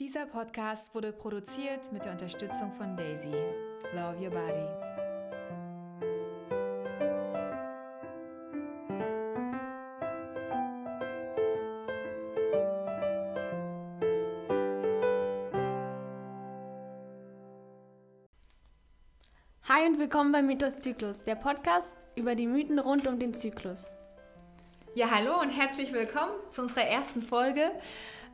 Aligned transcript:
Dieser 0.00 0.26
Podcast 0.26 0.92
wurde 0.92 1.12
produziert 1.12 1.92
mit 1.92 2.04
der 2.04 2.10
Unterstützung 2.10 2.72
von 2.72 2.96
Daisy. 2.96 3.30
Love 3.92 4.20
Your 4.20 4.30
Body. 4.30 4.66
Hi 19.68 19.86
und 19.86 20.00
willkommen 20.00 20.32
bei 20.32 20.42
Mythos 20.42 20.80
Zyklus, 20.80 21.22
der 21.22 21.36
Podcast 21.36 21.94
über 22.16 22.34
die 22.34 22.48
Mythen 22.48 22.80
rund 22.80 23.06
um 23.06 23.20
den 23.20 23.32
Zyklus. 23.32 23.92
Ja, 24.96 25.10
hallo 25.10 25.40
und 25.40 25.50
herzlich 25.50 25.92
willkommen 25.92 26.34
zu 26.50 26.62
unserer 26.62 26.84
ersten 26.84 27.20
Folge 27.20 27.70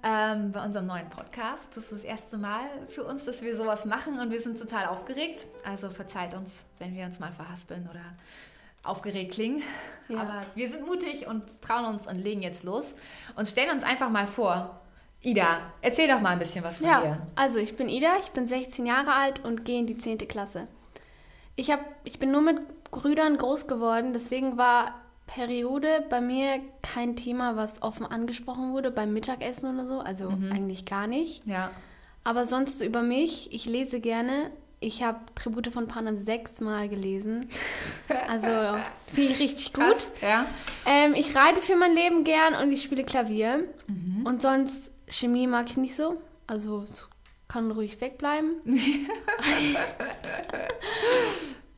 ähm, 0.03 0.53
bei 0.53 0.65
unserem 0.65 0.87
neuen 0.87 1.09
Podcast. 1.11 1.69
Das 1.77 1.85
ist 1.85 1.93
das 1.93 2.05
erste 2.05 2.39
Mal 2.39 2.65
für 2.89 3.05
uns, 3.05 3.25
dass 3.25 3.43
wir 3.43 3.57
sowas 3.57 3.85
machen 3.85 4.19
und 4.19 4.31
wir 4.31 4.41
sind 4.41 4.59
total 4.59 4.87
aufgeregt. 4.87 5.47
Also 5.65 5.91
verzeiht 5.91 6.35
uns, 6.35 6.65
wenn 6.79 6.95
wir 6.95 7.05
uns 7.05 7.21
mal 7.21 7.33
verhaspeln 7.33 7.89
oder 7.91 8.01
aufgeregt 8.83 9.35
klingen. 9.35 9.63
Ja. 10.09 10.21
Aber 10.21 10.43
wir 10.55 10.69
sind 10.71 10.87
mutig 10.87 11.27
und 11.27 11.61
trauen 11.63 11.85
uns 11.85 12.07
und 12.07 12.17
legen 12.17 12.43
jetzt 12.43 12.65
los 12.65 12.95
und 13.37 13.47
stellen 13.47 13.71
uns 13.71 13.85
einfach 13.85 14.11
mal 14.11 14.27
vor. 14.27 14.81
Ida, 15.23 15.61
erzähl 15.83 16.09
doch 16.09 16.21
mal 16.21 16.31
ein 16.31 16.39
bisschen 16.39 16.65
was 16.65 16.79
von 16.79 16.87
Ja, 16.87 17.01
dir. 17.03 17.27
also 17.37 17.59
ich 17.59 17.77
bin 17.77 17.91
Ida, 17.91 18.17
ich 18.21 18.31
bin 18.31 18.47
16 18.47 18.87
Jahre 18.87 19.13
alt 19.13 19.45
und 19.45 19.67
gehe 19.67 19.79
in 19.79 19.87
die 19.87 19.99
10. 19.99 20.17
Klasse. 20.27 20.67
Ich, 21.57 21.71
hab, 21.71 21.81
ich 22.05 22.19
bin 22.19 22.31
nur 22.31 22.41
mit 22.41 22.85
Brüdern 22.85 23.37
groß 23.37 23.67
geworden, 23.67 24.15
deswegen 24.15 24.57
war 24.57 24.95
Periode 25.35 26.05
bei 26.11 26.21
mir 26.21 26.61
kein 26.83 27.17
Thema, 27.17 27.57
was 27.57 27.83
offen 27.83 28.07
angesprochen 28.07 28.73
wurde 28.73 28.91
beim 28.91 29.13
Mittagessen 29.13 29.75
oder 29.75 29.87
so, 29.87 30.01
also 30.01 30.29
eigentlich 30.51 30.85
gar 30.85 31.07
nicht. 31.07 31.47
Ja. 31.47 31.71
Aber 32.25 32.45
sonst 32.45 32.79
so 32.79 32.85
über 32.85 33.03
mich, 33.03 33.53
ich 33.53 33.65
lese 33.65 34.01
gerne. 34.01 34.51
Ich 34.81 35.03
habe 35.03 35.19
Tribute 35.35 35.69
von 35.69 35.89
Panem 35.89 36.17
sechsmal 36.17 36.89
gelesen. 36.89 37.49
Also 38.29 38.49
finde 39.07 39.33
ich 39.33 39.39
richtig 39.39 39.73
gut. 39.73 39.85
Krass, 39.85 40.07
ja. 40.21 40.47
Ähm, 40.85 41.15
ich 41.15 41.37
reite 41.37 41.63
für 41.63 41.77
mein 41.77 41.95
Leben 41.95 42.25
gern 42.25 42.57
und 42.57 42.73
ich 42.73 42.83
spiele 42.83 43.05
Klavier. 43.05 43.69
Und 44.25 44.43
sonst 44.43 44.91
Chemie 45.09 45.47
mag 45.47 45.67
ich 45.69 45.77
nicht 45.77 45.95
so. 45.95 46.21
Also 46.47 46.85
kann 47.47 47.71
ruhig 47.71 48.01
wegbleiben. 48.01 48.57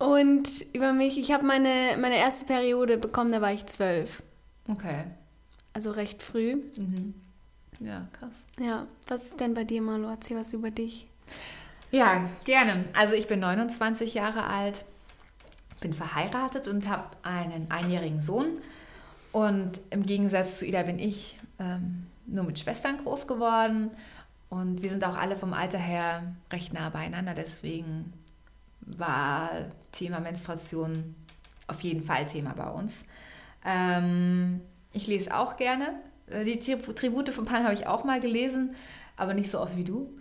und 0.02 0.48
über 0.72 0.92
mich, 0.92 1.16
ich 1.16 1.30
habe 1.30 1.46
meine, 1.46 1.96
meine 1.96 2.16
erste 2.16 2.44
Periode 2.44 2.98
bekommen, 2.98 3.30
da 3.30 3.40
war 3.40 3.52
ich 3.52 3.66
zwölf. 3.66 4.22
Okay. 4.68 5.04
Also 5.74 5.92
recht 5.92 6.22
früh. 6.24 6.56
Mhm. 6.76 7.14
Ja, 7.78 8.08
krass. 8.12 8.32
Ja, 8.60 8.86
was 9.06 9.26
ist 9.26 9.38
denn 9.40 9.54
bei 9.54 9.62
dir, 9.62 9.80
Marlo? 9.80 10.08
Erzähl 10.08 10.36
was 10.36 10.52
über 10.52 10.72
dich. 10.72 11.06
Ja, 11.92 12.28
gerne. 12.44 12.84
Also 12.94 13.14
ich 13.14 13.28
bin 13.28 13.38
29 13.40 14.14
Jahre 14.14 14.44
alt, 14.44 14.84
bin 15.80 15.92
verheiratet 15.92 16.66
und 16.66 16.88
habe 16.88 17.04
einen 17.22 17.70
einjährigen 17.70 18.20
Sohn. 18.20 18.58
Und 19.30 19.80
im 19.90 20.04
Gegensatz 20.04 20.58
zu 20.58 20.66
Ida 20.66 20.82
bin 20.82 20.98
ich 20.98 21.38
ähm, 21.60 22.06
nur 22.26 22.42
mit 22.42 22.58
Schwestern 22.58 22.98
groß 22.98 23.28
geworden. 23.28 23.92
Und 24.48 24.82
wir 24.82 24.90
sind 24.90 25.04
auch 25.04 25.16
alle 25.16 25.36
vom 25.36 25.52
Alter 25.52 25.78
her 25.78 26.34
recht 26.52 26.72
nah 26.72 26.90
beieinander. 26.90 27.34
Deswegen 27.34 28.12
war 28.86 29.50
Thema 29.92 30.20
Menstruation 30.20 31.14
auf 31.68 31.80
jeden 31.80 32.02
Fall 32.02 32.26
Thema 32.26 32.52
bei 32.54 32.68
uns. 32.68 33.04
Ähm, 33.64 34.60
ich 34.92 35.06
lese 35.06 35.34
auch 35.36 35.56
gerne. 35.56 35.94
Äh, 36.28 36.44
Die 36.44 36.58
Tri- 36.58 36.94
Tribute 36.94 37.30
von 37.30 37.44
Pan 37.44 37.64
habe 37.64 37.74
ich 37.74 37.86
auch 37.86 38.04
mal 38.04 38.20
gelesen, 38.20 38.74
aber 39.16 39.34
nicht 39.34 39.50
so 39.50 39.60
oft 39.60 39.76
wie 39.76 39.84
du. 39.84 40.18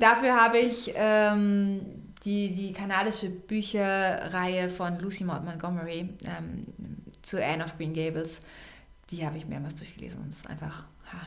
Dafür 0.00 0.34
habe 0.34 0.58
ich 0.58 0.92
ähm, 0.96 1.86
die, 2.24 2.52
die 2.52 2.72
kanadische 2.72 3.30
Bücherreihe 3.30 4.70
von 4.70 4.98
Lucy 4.98 5.22
Maud 5.22 5.44
Montgomery 5.44 6.16
ähm, 6.24 6.66
zu 7.22 7.40
Anne 7.44 7.64
of 7.64 7.76
Green 7.76 7.94
Gables. 7.94 8.40
Die 9.10 9.24
habe 9.24 9.38
ich 9.38 9.46
mehrmals 9.46 9.76
durchgelesen 9.76 10.20
und 10.20 10.30
es 10.30 10.38
ist 10.38 10.50
einfach, 10.50 10.84
ha, 11.12 11.26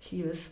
ich 0.00 0.12
liebe 0.12 0.28
es. 0.28 0.50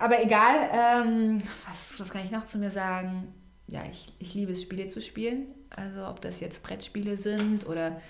Aber 0.00 0.20
egal, 0.20 0.68
ähm, 0.72 1.40
was, 1.68 2.00
was 2.00 2.10
kann 2.10 2.24
ich 2.24 2.32
noch 2.32 2.44
zu 2.44 2.58
mir 2.58 2.72
sagen? 2.72 3.32
Ja, 3.70 3.82
ich, 3.90 4.06
ich 4.18 4.34
liebe 4.34 4.52
es, 4.52 4.62
Spiele 4.62 4.88
zu 4.88 5.00
spielen. 5.00 5.46
Also 5.70 6.06
ob 6.06 6.20
das 6.20 6.40
jetzt 6.40 6.62
Brettspiele 6.62 7.16
sind 7.16 7.66
oder 7.66 8.00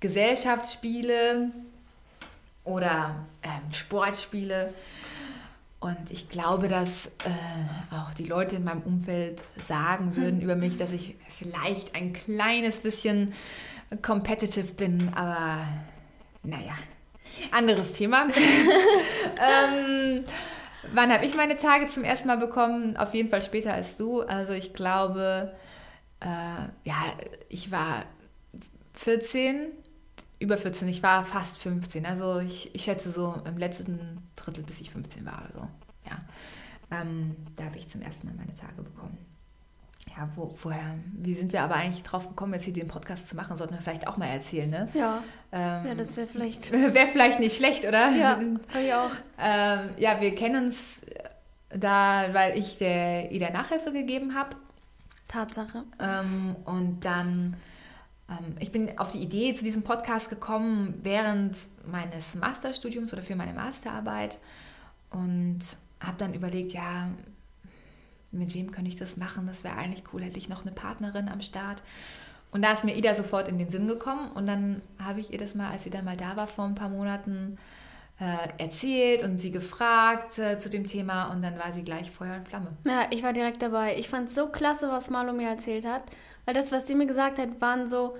Gesellschaftsspiele 0.00 1.50
oder 2.64 3.26
ähm, 3.42 3.72
Sportspiele. 3.72 4.74
Und 5.78 6.10
ich 6.10 6.30
glaube, 6.30 6.68
dass 6.68 7.06
äh, 7.06 7.94
auch 7.94 8.14
die 8.14 8.24
Leute 8.24 8.56
in 8.56 8.64
meinem 8.64 8.82
Umfeld 8.82 9.44
sagen 9.60 10.16
würden 10.16 10.40
über 10.40 10.56
mich, 10.56 10.76
dass 10.76 10.92
ich 10.92 11.14
vielleicht 11.28 11.94
ein 11.94 12.12
kleines 12.12 12.80
bisschen 12.80 13.34
competitive 14.02 14.72
bin, 14.74 15.10
aber 15.14 15.68
naja, 16.42 16.74
anderes 17.50 17.92
Thema. 17.92 18.26
ähm, 19.38 20.24
wann 20.92 21.12
habe 21.12 21.24
ich 21.24 21.34
meine 21.34 21.56
Tage 21.56 21.86
zum 21.86 22.04
ersten 22.04 22.28
Mal 22.28 22.38
bekommen? 22.38 22.96
Auf 22.96 23.14
jeden 23.14 23.30
Fall 23.30 23.42
später 23.42 23.72
als 23.72 23.96
du. 23.96 24.22
Also 24.22 24.52
ich 24.52 24.74
glaube, 24.74 25.54
äh, 26.20 26.26
ja, 26.88 27.14
ich 27.48 27.70
war 27.70 28.04
14, 28.94 29.72
über 30.38 30.56
14, 30.56 30.88
ich 30.88 31.02
war 31.02 31.24
fast 31.24 31.58
15. 31.58 32.06
Also 32.06 32.40
ich, 32.40 32.74
ich 32.74 32.84
schätze 32.84 33.10
so 33.10 33.40
im 33.46 33.58
letzten 33.58 34.18
Drittel, 34.36 34.64
bis 34.64 34.80
ich 34.80 34.90
15 34.90 35.24
war 35.24 35.42
oder 35.44 35.52
so. 35.52 35.68
Ja. 36.10 36.20
Ähm, 36.90 37.36
da 37.56 37.64
habe 37.64 37.78
ich 37.78 37.88
zum 37.88 38.02
ersten 38.02 38.26
Mal 38.26 38.36
meine 38.36 38.54
Tage 38.54 38.82
bekommen. 38.82 39.18
Ja, 40.16 40.28
wo, 40.36 40.54
woher, 40.62 40.94
wie 41.12 41.34
sind 41.34 41.52
wir 41.52 41.62
aber 41.62 41.74
eigentlich 41.74 42.04
drauf 42.04 42.28
gekommen, 42.28 42.54
jetzt 42.54 42.64
hier 42.64 42.72
den 42.72 42.86
Podcast 42.86 43.28
zu 43.28 43.34
machen? 43.34 43.56
Sollten 43.56 43.74
wir 43.74 43.80
vielleicht 43.80 44.06
auch 44.06 44.16
mal 44.16 44.26
erzählen, 44.26 44.70
ne? 44.70 44.88
Ja, 44.94 45.24
Ähm, 45.50 45.86
ja 45.86 45.94
das 45.96 46.16
wäre 46.16 46.28
vielleicht. 46.28 46.70
Wäre 46.72 47.08
vielleicht 47.08 47.40
nicht 47.40 47.56
schlecht, 47.56 47.84
oder? 47.84 48.10
Ja, 48.10 48.38
ich 48.80 48.94
auch. 48.94 49.10
Ähm, 49.38 49.90
ja, 49.98 50.20
wir 50.20 50.34
kennen 50.36 50.66
uns 50.66 51.00
da, 51.70 52.28
weil 52.32 52.56
ich 52.56 52.78
der 52.78 53.32
Ida 53.32 53.50
Nachhilfe 53.50 53.92
gegeben 53.92 54.34
habe. 54.34 54.56
Tatsache. 55.26 55.82
Ähm, 55.98 56.54
und 56.64 57.04
dann, 57.04 57.56
ähm, 58.28 58.54
ich 58.60 58.70
bin 58.70 58.96
auf 58.98 59.10
die 59.10 59.18
Idee 59.18 59.54
zu 59.54 59.64
diesem 59.64 59.82
Podcast 59.82 60.30
gekommen 60.30 60.94
während 61.02 61.66
meines 61.90 62.36
Masterstudiums 62.36 63.12
oder 63.12 63.22
für 63.22 63.34
meine 63.34 63.52
Masterarbeit 63.52 64.38
und 65.10 65.60
habe 66.00 66.16
dann 66.18 66.34
überlegt, 66.34 66.72
ja, 66.72 67.08
mit 68.34 68.54
wem 68.54 68.70
könnte 68.70 68.88
ich 68.88 68.96
das 68.96 69.16
machen? 69.16 69.46
Das 69.46 69.64
wäre 69.64 69.76
eigentlich 69.76 70.04
cool, 70.12 70.22
hätte 70.22 70.38
ich 70.38 70.48
noch 70.48 70.62
eine 70.62 70.72
Partnerin 70.72 71.28
am 71.28 71.40
Start. 71.40 71.82
Und 72.50 72.62
da 72.62 72.72
ist 72.72 72.84
mir 72.84 72.94
Ida 72.96 73.14
sofort 73.14 73.48
in 73.48 73.58
den 73.58 73.68
Sinn 73.70 73.88
gekommen 73.88 74.30
und 74.32 74.46
dann 74.46 74.80
habe 75.02 75.20
ich 75.20 75.32
ihr 75.32 75.38
das 75.38 75.54
mal, 75.54 75.70
als 75.70 75.84
sie 75.84 75.90
dann 75.90 76.04
mal 76.04 76.16
da 76.16 76.36
war 76.36 76.46
vor 76.46 76.64
ein 76.66 76.74
paar 76.76 76.88
Monaten, 76.88 77.58
äh, 78.20 78.62
erzählt 78.62 79.24
und 79.24 79.38
sie 79.38 79.50
gefragt 79.50 80.38
äh, 80.38 80.56
zu 80.60 80.70
dem 80.70 80.86
Thema 80.86 81.32
und 81.32 81.42
dann 81.42 81.58
war 81.58 81.72
sie 81.72 81.82
gleich 81.82 82.12
Feuer 82.12 82.36
und 82.36 82.46
Flamme. 82.46 82.68
Ja, 82.84 83.06
ich 83.10 83.24
war 83.24 83.32
direkt 83.32 83.60
dabei. 83.60 83.96
Ich 83.98 84.08
fand 84.08 84.28
es 84.28 84.36
so 84.36 84.46
klasse, 84.48 84.88
was 84.88 85.10
Marlo 85.10 85.32
mir 85.32 85.48
erzählt 85.48 85.84
hat. 85.84 86.02
Weil 86.44 86.54
das, 86.54 86.70
was 86.70 86.86
sie 86.86 86.94
mir 86.94 87.06
gesagt 87.06 87.38
hat, 87.38 87.60
waren 87.60 87.88
so 87.88 88.16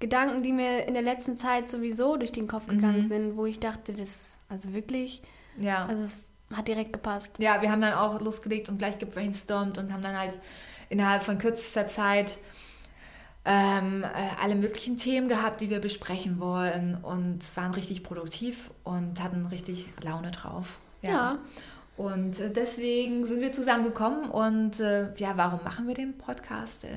Gedanken, 0.00 0.42
die 0.42 0.52
mir 0.52 0.86
in 0.88 0.94
der 0.94 1.02
letzten 1.04 1.36
Zeit 1.36 1.68
sowieso 1.68 2.16
durch 2.16 2.32
den 2.32 2.48
Kopf 2.48 2.66
gegangen 2.66 3.02
Mhm. 3.04 3.08
sind, 3.08 3.36
wo 3.36 3.46
ich 3.46 3.60
dachte, 3.60 3.94
das, 3.94 4.40
also 4.48 4.72
wirklich, 4.72 5.22
Ja. 5.58 5.86
also 5.86 6.02
es 6.02 6.18
hat 6.54 6.68
direkt 6.68 6.92
gepasst. 6.92 7.32
Ja, 7.38 7.62
wir 7.62 7.70
haben 7.70 7.80
dann 7.80 7.94
auch 7.94 8.20
losgelegt 8.20 8.68
und 8.68 8.78
gleich 8.78 8.98
gebrainstormt 8.98 9.78
und 9.78 9.92
haben 9.92 10.02
dann 10.02 10.18
halt 10.18 10.36
innerhalb 10.88 11.22
von 11.22 11.38
kürzester 11.38 11.86
Zeit 11.86 12.38
ähm, 13.44 14.02
äh, 14.02 14.06
alle 14.42 14.56
möglichen 14.56 14.96
Themen 14.96 15.28
gehabt, 15.28 15.60
die 15.60 15.70
wir 15.70 15.80
besprechen 15.80 16.40
wollen 16.40 16.98
und 17.02 17.56
waren 17.56 17.72
richtig 17.74 18.02
produktiv 18.02 18.70
und 18.84 19.22
hatten 19.22 19.46
richtig 19.46 19.88
Laune 20.02 20.32
drauf. 20.32 20.78
Ja. 21.02 21.38
Und 21.96 22.40
äh, 22.40 22.50
deswegen 22.50 23.24
sind 23.26 23.40
wir 23.40 23.52
zusammengekommen 23.52 24.30
und 24.30 24.80
äh, 24.80 25.14
ja, 25.16 25.32
warum 25.36 25.60
machen 25.64 25.86
wir 25.86 25.94
den 25.94 26.18
Podcast? 26.18 26.84
Äh, 26.84 26.88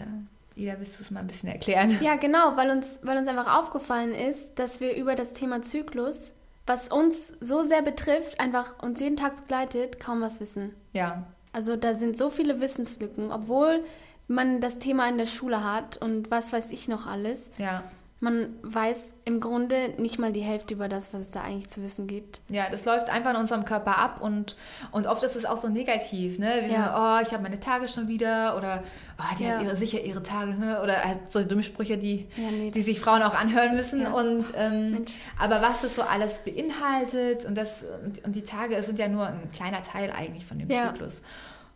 Ida, 0.56 0.75
willst 0.78 0.98
du 0.98 1.04
es 1.04 1.12
mal 1.12 1.22
ein 1.22 1.28
bisschen 1.28 1.50
erklären? 1.50 1.98
Ja, 2.01 2.16
genau, 2.16 2.57
weil 2.57 2.69
uns, 2.69 3.00
weil 3.04 3.18
uns 3.18 3.28
einfach 3.28 3.60
aufgefallen 3.60 4.13
ist, 4.13 4.60
dass 4.60 4.80
wir 4.81 4.96
über 4.96 5.16
das 5.16 5.34
Thema 5.34 5.62
Zyklus, 5.62 6.31
was 6.69 6.88
uns 6.88 7.33
so 7.42 7.63
sehr 7.63 7.81
betrifft, 7.81 8.39
einfach 8.39 8.81
uns 8.83 9.00
jeden 9.00 9.18
Tag 9.18 9.38
begleitet, 9.38 10.00
kaum 10.00 10.21
was 10.21 10.39
wissen. 10.39 10.75
Ja, 10.94 11.24
Also 11.51 11.75
da 11.75 11.95
sind 11.95 12.16
so 12.16 12.30
viele 12.30 12.62
Wissenslücken, 12.62 13.31
obwohl 13.31 13.83
man 14.27 14.62
das 14.62 14.77
Thema 14.77 15.10
in 15.10 15.18
der 15.18 15.25
Schule 15.25 15.63
hat 15.63 15.98
und 15.98 16.30
was 16.30 16.54
weiß 16.54 16.69
ich 16.69 16.88
noch 16.88 17.07
alles. 17.07 17.50
ja. 17.57 17.83
Man 18.21 18.56
weiß 18.63 19.13
im 19.24 19.39
Grunde 19.39 19.94
nicht 19.98 20.19
mal 20.19 20.33
die 20.33 20.42
Hälfte 20.42 20.74
über 20.74 20.89
das, 20.89 21.13
was 21.13 21.21
es 21.21 21.31
da 21.31 21.42
eigentlich 21.42 21.69
zu 21.69 21.81
wissen 21.81 22.06
gibt. 22.06 22.42
Ja, 22.50 22.69
das 22.69 22.83
läuft 22.83 23.10
einfach 23.10 23.31
in 23.31 23.38
unserem 23.38 23.63
Körper 23.63 23.98
ab 23.98 24.19
und, 24.21 24.57
und 24.92 25.07
oft 25.07 25.24
ist 25.24 25.38
es 25.38 25.45
auch 25.45 25.56
so 25.56 25.69
negativ, 25.69 26.38
ne? 26.38 26.60
Wir 26.62 26.68
Ja. 26.68 26.86
sagen, 26.86 26.94
oh, 26.98 27.25
ich 27.27 27.33
habe 27.33 27.44
meine 27.44 27.62
Tage 27.62 27.88
schon 27.88 28.10
wieder 28.10 28.57
oder 28.57 28.83
oh, 29.18 29.24
die 29.39 29.45
hat 29.48 29.62
Ja. 29.62 29.68
ihre, 29.68 29.77
sicher 29.77 30.01
ihre 30.04 30.21
Tage 30.21 30.51
ne? 30.51 30.81
oder 30.83 31.01
halt 31.01 31.31
solche 31.31 31.48
dumme 31.48 31.63
Sprüche, 31.63 31.98
die, 31.98 32.27
Ja, 32.36 32.51
nee, 32.51 32.71
die 32.71 32.81
sich 32.81 33.00
Frauen 33.00 33.21
auch 33.24 33.33
anhören 33.33 33.75
müssen. 33.77 34.06
Und, 34.06 34.48
ähm, 34.56 35.06
aber 35.38 35.62
was 35.62 35.81
das 35.81 35.95
so 35.95 36.01
alles 36.01 36.42
beinhaltet 36.42 37.45
und, 37.45 37.56
das, 37.57 37.86
und, 38.25 38.36
die 38.36 38.44
Tage 38.44 38.83
sind 38.83 39.00
ja 39.00 39.07
nur 39.07 39.27
ein 39.27 39.50
kleiner 39.54 39.81
Teil 39.81 40.12
eigentlich 40.12 40.45
von 40.45 40.60
dem. 40.60 40.69
Zyklus. 40.69 41.22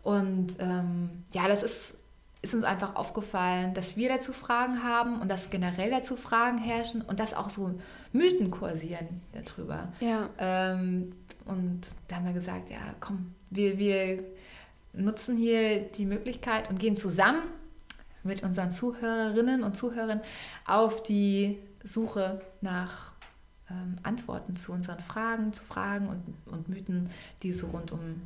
Und 0.02 0.58
ähm, 0.60 1.24
ja, 1.32 1.48
das 1.48 1.64
ist, 1.64 1.96
ist 2.44 2.54
uns 2.54 2.66
einfach 2.66 2.98
aufgefallen, 2.98 3.74
dass 3.74 3.96
wir 3.96 4.10
dazu 4.10 4.34
Fragen 4.34 4.84
haben 4.84 5.20
und 5.22 5.32
dass 5.32 5.50
generell 5.50 5.90
dazu 5.90 6.18
Fragen 6.18 6.58
herrschen 6.58 7.02
und 7.02 7.22
dass 7.22 7.34
auch 7.34 7.50
so 7.50 7.80
Mythen 8.12 8.52
kursieren 8.52 9.22
darüber. 9.32 9.94
Ja. 10.02 10.30
Ähm, 10.38 11.16
und 11.46 11.90
da 12.08 12.18
haben 12.18 12.26
wir 12.26 12.34
gesagt, 12.34 12.70
ja, 12.70 12.96
komm, 13.00 13.34
wir, 13.50 13.80
wir 13.80 14.26
nutzen 14.92 15.38
hier 15.38 15.84
die 15.84 16.06
Möglichkeit 16.06 16.70
und 16.70 16.80
gehen 16.80 16.98
zusammen 16.98 17.44
mit 18.24 18.44
unseren 18.44 18.74
Zuhörerinnen 18.74 19.64
und 19.64 19.78
Zuhörern 19.78 20.22
auf 20.68 21.02
die 21.02 21.60
Suche 21.82 22.42
nach 22.60 23.14
ähm, 23.70 23.98
Antworten 24.04 24.58
zu 24.58 24.74
unseren 24.74 25.00
Fragen, 25.00 25.54
zu 25.54 25.64
Fragen 25.64 26.08
und, 26.08 26.24
und 26.46 26.68
Mythen, 26.68 27.10
die 27.42 27.54
so 27.54 27.68
rund 27.68 27.94
um 27.94 28.22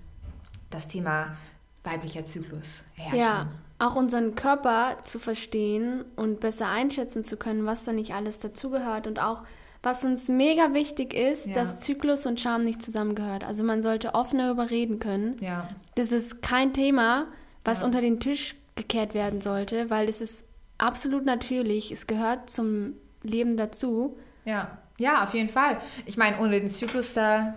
das 0.72 0.88
Thema 0.88 1.38
weiblicher 1.84 2.26
Zyklus 2.26 2.84
herrschen. 2.96 3.20
Ja, 3.20 3.48
auch 3.80 3.96
unseren 3.96 4.36
Körper 4.36 4.98
zu 5.04 5.20
verstehen 5.20 6.04
und 6.16 6.40
besser 6.40 6.68
einschätzen 6.70 7.24
zu 7.24 7.38
können, 7.38 7.66
was 7.66 7.84
da 7.84 7.94
nicht 7.94 8.14
alles 8.14 8.40
dazugehört 8.40 9.06
und 9.08 9.20
auch 9.22 9.44
was 9.84 10.04
uns 10.04 10.28
mega 10.28 10.74
wichtig 10.74 11.14
ist, 11.14 11.46
Ja. 11.48 11.54
dass 11.54 11.80
Zyklus 11.80 12.26
und 12.26 12.42
Scham 12.42 12.64
nicht 12.64 12.82
zusammengehört. 12.82 13.44
Also 13.44 13.64
man 13.64 13.84
sollte 13.84 14.16
offen 14.16 14.40
darüber 14.40 14.70
reden 14.72 15.00
können. 15.00 15.38
Ja, 15.40 15.70
Das 15.96 16.12
ist 16.12 16.42
kein 16.42 16.74
Thema, 16.74 17.28
was 17.64 17.82
Ja. 17.82 17.86
unter 17.86 18.02
den 18.02 18.20
Tisch 18.20 18.56
gekehrt 18.76 19.14
werden 19.14 19.40
sollte, 19.42 19.90
weil 19.90 20.10
es 20.10 20.20
ist 20.22 20.46
absolut 20.80 21.26
natürlich. 21.26 21.92
Es 21.92 22.08
gehört 22.08 22.50
zum 22.50 22.94
Leben 23.24 23.58
dazu. 23.58 24.18
ja, 24.46 24.78
ja, 25.00 25.24
auf 25.24 25.36
jeden 25.36 25.50
Fall. 25.50 25.78
Ich 26.08 26.18
meine, 26.18 26.40
ohne 26.40 26.60
den 26.60 26.70
Zyklus, 26.72 27.14
da 27.14 27.54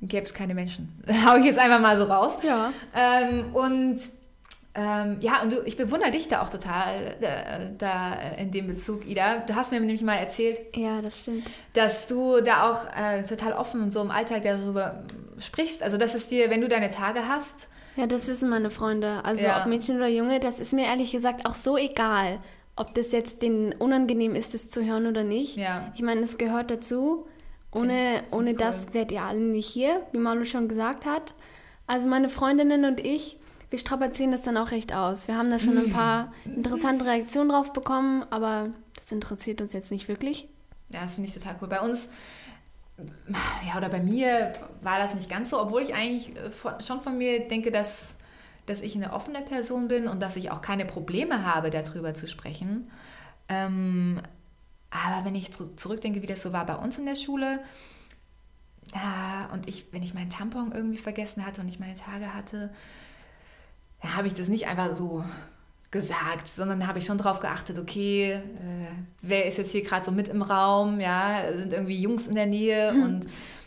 gäbe 0.00 0.24
es 0.24 0.32
keine 0.32 0.54
Menschen. 0.54 0.96
Hau 1.26 1.34
ich 1.36 1.44
jetzt 1.44 1.58
einfach 1.58 1.80
mal 1.80 1.98
so 1.98 2.04
raus. 2.04 2.38
Ja. 2.44 2.72
Ähm, 2.94 3.52
und 3.52 3.98
ähm, 4.76 5.18
ja, 5.20 5.42
und 5.42 5.52
du, 5.52 5.62
ich 5.64 5.76
bewundere 5.76 6.10
dich 6.10 6.26
da 6.28 6.42
auch 6.42 6.50
total 6.50 6.94
äh, 7.20 7.66
da 7.78 8.14
äh, 8.14 8.42
in 8.42 8.50
dem 8.50 8.66
Bezug, 8.66 9.06
Ida. 9.06 9.38
Du 9.46 9.54
hast 9.54 9.70
mir 9.72 9.78
nämlich 9.80 10.02
mal 10.02 10.16
erzählt, 10.16 10.58
Ja, 10.74 11.00
das 11.00 11.20
stimmt. 11.20 11.48
dass 11.74 12.06
du 12.08 12.40
da 12.40 12.72
auch 12.72 12.80
äh, 13.00 13.22
total 13.22 13.52
offen 13.52 13.82
und 13.82 13.92
so 13.92 14.00
im 14.02 14.10
Alltag 14.10 14.42
darüber 14.42 15.04
sprichst. 15.38 15.82
Also, 15.82 15.96
dass 15.96 16.14
es 16.14 16.26
dir, 16.28 16.50
wenn 16.50 16.60
du 16.60 16.68
deine 16.68 16.88
Tage 16.90 17.20
hast, 17.28 17.68
Ja, 17.96 18.06
das 18.08 18.26
wissen 18.26 18.48
meine 18.48 18.70
Freunde. 18.70 19.24
Also 19.24 19.44
Ja. 19.44 19.60
ob 19.60 19.66
Mädchen 19.66 19.96
oder 19.96 20.08
Junge, 20.08 20.40
das 20.40 20.58
ist 20.58 20.72
mir 20.72 20.86
ehrlich 20.86 21.12
gesagt 21.12 21.46
auch 21.46 21.54
so 21.54 21.76
egal, 21.76 22.40
ob 22.76 22.92
das 22.94 23.12
jetzt 23.12 23.42
denen 23.42 23.72
unangenehm 23.72 24.34
ist, 24.34 24.52
das 24.54 24.68
zu 24.68 24.84
hören 24.84 25.06
oder 25.06 25.22
nicht. 25.22 25.56
Ja. 25.56 25.92
Ich 25.94 26.02
meine, 26.02 26.22
es 26.22 26.36
gehört 26.38 26.72
dazu. 26.72 27.26
Find 27.72 27.84
Ohne, 27.84 27.94
ich- 28.14 28.18
find 28.22 28.32
ohne 28.32 28.50
cool. 28.50 28.56
das 28.56 28.92
wärt 28.94 29.12
ihr 29.12 29.22
alle 29.22 29.38
nicht 29.38 29.68
hier, 29.68 30.00
wie 30.12 30.18
Malu 30.18 30.44
schon 30.44 30.66
gesagt 30.66 31.06
hat. 31.06 31.34
Also 31.86 32.08
meine 32.08 32.28
Freundinnen 32.28 32.84
und 32.84 32.98
ich, 32.98 33.38
wir 33.74 33.78
strapazieren 33.80 34.30
das 34.30 34.42
dann 34.42 34.56
auch 34.56 34.70
recht 34.70 34.92
aus. 34.92 35.26
Wir 35.26 35.36
haben 35.36 35.50
da 35.50 35.58
schon 35.58 35.76
ein 35.76 35.90
paar 35.92 36.32
interessante 36.44 37.04
Reaktionen 37.04 37.48
drauf 37.48 37.72
bekommen, 37.72 38.24
aber 38.30 38.68
das 38.94 39.10
interessiert 39.10 39.60
uns 39.60 39.72
jetzt 39.72 39.90
nicht 39.90 40.06
wirklich. 40.06 40.46
Ja, 40.90 41.02
das 41.02 41.16
finde 41.16 41.28
ich 41.28 41.34
total 41.34 41.56
cool. 41.60 41.66
Bei 41.66 41.80
uns, 41.80 42.08
ja, 43.66 43.76
oder 43.76 43.88
bei 43.88 43.98
mir 44.00 44.52
war 44.80 45.00
das 45.00 45.16
nicht 45.16 45.28
ganz 45.28 45.50
so, 45.50 45.60
obwohl 45.60 45.82
ich 45.82 45.92
eigentlich 45.92 46.36
äh, 46.36 46.82
schon 46.86 47.00
von 47.00 47.18
mir 47.18 47.48
denke, 47.48 47.72
dass, 47.72 48.16
dass 48.66 48.80
ich 48.80 48.94
eine 48.94 49.12
offene 49.12 49.42
Person 49.42 49.88
bin 49.88 50.06
und 50.06 50.22
dass 50.22 50.36
ich 50.36 50.52
auch 50.52 50.62
keine 50.62 50.84
Probleme 50.84 51.44
habe, 51.44 51.70
darüber 51.70 52.14
zu 52.14 52.28
sprechen. 52.28 52.88
Ähm, 53.48 54.20
aber 54.90 55.24
wenn 55.24 55.34
ich 55.34 55.50
zurück- 55.52 55.80
zurückdenke, 55.80 56.22
wie 56.22 56.26
das 56.28 56.42
so 56.42 56.52
war 56.52 56.64
bei 56.64 56.76
uns 56.76 56.96
in 56.96 57.06
der 57.06 57.16
Schule, 57.16 57.58
ja, 58.94 59.50
und 59.52 59.68
ich, 59.68 59.86
wenn 59.90 60.04
ich 60.04 60.14
meinen 60.14 60.30
Tampon 60.30 60.70
irgendwie 60.70 60.98
vergessen 60.98 61.44
hatte 61.44 61.60
und 61.60 61.66
ich 61.66 61.80
meine 61.80 61.96
Tage 61.96 62.32
hatte, 62.34 62.72
dann 64.04 64.16
habe 64.16 64.28
ich 64.28 64.34
das 64.34 64.48
nicht 64.48 64.66
einfach 64.66 64.94
so 64.94 65.24
gesagt, 65.90 66.46
sondern 66.46 66.86
habe 66.86 66.98
ich 66.98 67.06
schon 67.06 67.16
darauf 67.16 67.40
geachtet, 67.40 67.78
okay, 67.78 68.32
äh, 68.32 68.40
wer 69.22 69.46
ist 69.46 69.56
jetzt 69.56 69.72
hier 69.72 69.82
gerade 69.82 70.04
so 70.04 70.12
mit 70.12 70.28
im 70.28 70.42
Raum, 70.42 71.00
ja, 71.00 71.38
sind 71.56 71.72
irgendwie 71.72 71.98
Jungs 72.00 72.26
in 72.26 72.34
der 72.34 72.46
Nähe? 72.46 72.92
Und 72.92 73.26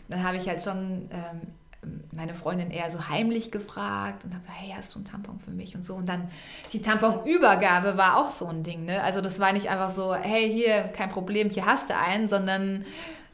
dann 0.10 0.24
habe 0.24 0.38
ich 0.38 0.48
halt 0.48 0.62
schon 0.62 1.10
ähm, 1.10 1.92
meine 2.12 2.36
Freundin 2.36 2.70
eher 2.70 2.92
so 2.92 3.10
heimlich 3.10 3.50
gefragt 3.50 4.26
und 4.26 4.36
habe, 4.36 4.44
hey, 4.48 4.74
hast 4.78 4.94
du 4.94 5.00
einen 5.00 5.06
Tampon 5.06 5.40
für 5.40 5.52
mich 5.52 5.76
und 5.76 5.84
so. 5.84 5.96
Und 5.96 6.08
dann 6.08 6.30
die 6.72 6.84
Tamponübergabe 6.84 7.98
war 7.98 8.18
auch 8.18 8.30
so 8.30 8.46
ein 8.46 8.62
Ding, 8.62 8.86
ne? 8.86 9.02
Also 9.02 9.22
das 9.22 9.40
war 9.40 9.54
nicht 9.54 9.70
einfach 9.70 9.90
so, 9.90 10.14
hey, 10.14 10.52
hier, 10.52 10.84
kein 10.90 11.10
Problem, 11.10 11.50
hier 11.50 11.66
hast 11.66 11.90
du 11.90 11.98
einen, 11.98 12.30
sondern 12.30 12.86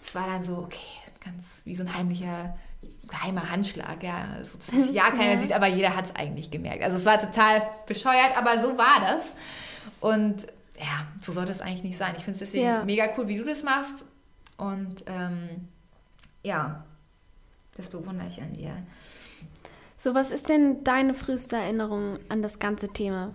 es 0.01 0.15
war 0.15 0.27
dann 0.27 0.43
so, 0.43 0.57
okay, 0.59 0.79
ganz 1.25 1.63
wie 1.65 1.75
so 1.75 1.83
ein 1.83 1.93
heimlicher 1.93 2.55
geheimer 3.13 3.49
Handschlag, 3.49 4.01
ja, 4.03 4.27
so, 4.43 4.57
dass 4.57 4.73
es 4.73 4.93
ja 4.93 5.03
keiner 5.11 5.33
Ja. 5.33 5.39
sieht, 5.39 5.53
aber 5.53 5.67
jeder 5.67 5.95
hat 5.95 6.05
es 6.05 6.15
eigentlich 6.15 6.49
gemerkt. 6.51 6.83
Also 6.83 6.97
es 6.97 7.05
war 7.05 7.19
total 7.19 7.61
bescheuert, 7.85 8.35
aber 8.35 8.59
so 8.59 8.77
war 8.77 8.99
das. 9.01 9.33
Und 9.99 10.47
ja, 10.79 11.07
so 11.21 11.31
sollte 11.31 11.51
es 11.51 11.61
eigentlich 11.61 11.83
nicht 11.83 11.97
sein. 11.97 12.13
Ich 12.17 12.23
finde 12.23 12.33
es 12.33 12.39
deswegen 12.39 12.65
Ja. 12.65 12.83
mega 12.83 13.05
cool, 13.17 13.27
wie 13.27 13.37
du 13.37 13.43
das 13.43 13.63
machst. 13.63 14.05
Und 14.57 15.03
ähm, 15.07 15.67
ja, 16.43 16.83
das 17.77 17.89
bewundere 17.89 18.27
ich 18.27 18.41
an 18.41 18.53
dir. 18.53 18.71
So, 19.97 20.13
was 20.15 20.31
ist 20.31 20.49
denn 20.49 20.83
deine 20.83 21.13
früheste 21.13 21.55
Erinnerung 21.55 22.19
an 22.29 22.41
das 22.41 22.59
ganze 22.59 22.87
Thema? 22.89 23.33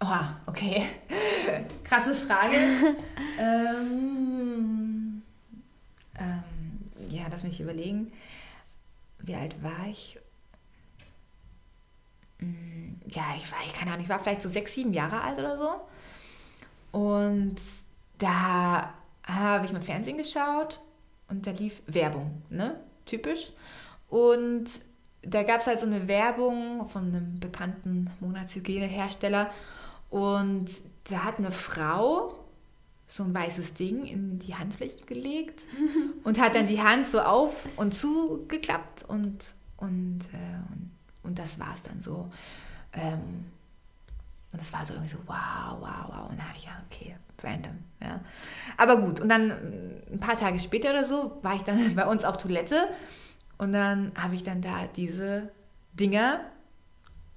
Oha, 0.00 0.36
okay. 0.46 0.86
Krasse 1.84 2.14
Frage. 2.14 2.56
ähm, 3.38 5.22
ähm, 6.18 6.42
ja, 7.10 7.24
lass 7.30 7.44
mich 7.44 7.60
überlegen. 7.60 8.12
Wie 9.26 9.34
alt 9.34 9.62
war 9.62 9.86
ich? 9.90 10.18
Hm, 12.38 13.00
Ja, 13.10 13.22
ich 13.36 13.50
war, 13.52 13.58
ich 13.66 13.72
keine 13.72 13.92
Ahnung, 13.92 14.04
ich 14.04 14.08
war 14.10 14.18
vielleicht 14.18 14.42
so 14.42 14.48
sechs, 14.48 14.74
sieben 14.74 14.92
Jahre 14.92 15.20
alt 15.22 15.38
oder 15.38 15.58
so. 15.58 15.80
Und 16.98 17.56
da 18.18 18.94
habe 19.26 19.66
ich 19.66 19.72
mal 19.72 19.82
Fernsehen 19.82 20.18
geschaut 20.18 20.80
und 21.28 21.46
da 21.46 21.50
lief 21.50 21.82
Werbung, 21.86 22.42
ne? 22.50 22.80
Typisch. 23.04 23.52
Und 24.08 24.66
da 25.22 25.42
gab 25.42 25.60
es 25.60 25.66
halt 25.66 25.80
so 25.80 25.86
eine 25.86 26.08
Werbung 26.08 26.88
von 26.88 27.08
einem 27.08 27.38
bekannten 27.40 28.10
Monatshygienehersteller 28.20 29.50
und 30.10 30.66
da 31.10 31.24
hat 31.24 31.38
eine 31.38 31.50
Frau 31.50 32.35
so 33.06 33.22
ein 33.22 33.34
weißes 33.34 33.74
Ding 33.74 34.04
in 34.04 34.38
die 34.38 34.54
Handfläche 34.54 35.04
gelegt 35.04 35.62
und 36.24 36.40
hat 36.40 36.54
dann 36.54 36.66
die 36.66 36.82
Hand 36.82 37.06
so 37.06 37.20
auf 37.20 37.68
und 37.76 37.94
zugeklappt 37.94 39.04
und, 39.04 39.54
und, 39.76 40.20
äh, 40.32 40.72
und, 40.72 40.90
und 41.22 41.38
das 41.38 41.58
war 41.58 41.72
es 41.74 41.82
dann 41.82 42.02
so. 42.02 42.30
Ähm, 42.92 43.46
und 44.52 44.60
das 44.60 44.72
war 44.72 44.84
so 44.84 44.94
irgendwie 44.94 45.12
so, 45.12 45.18
wow, 45.26 45.76
wow, 45.80 46.06
wow. 46.08 46.30
Und 46.30 46.38
dann 46.38 46.48
habe 46.48 46.56
ich 46.56 46.64
ja, 46.64 46.82
okay, 46.90 47.16
random. 47.42 47.78
Ja. 48.00 48.20
Aber 48.76 49.00
gut, 49.02 49.20
und 49.20 49.28
dann 49.28 49.50
äh, 49.50 50.12
ein 50.12 50.20
paar 50.20 50.36
Tage 50.36 50.58
später 50.58 50.90
oder 50.90 51.04
so 51.04 51.38
war 51.42 51.54
ich 51.54 51.62
dann 51.62 51.94
bei 51.94 52.06
uns 52.06 52.24
auf 52.24 52.36
Toilette 52.38 52.88
und 53.58 53.72
dann 53.72 54.12
habe 54.20 54.34
ich 54.34 54.42
dann 54.42 54.62
da 54.62 54.86
diese 54.94 55.50
Dinger 55.92 56.40